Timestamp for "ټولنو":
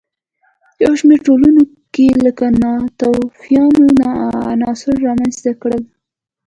1.27-1.61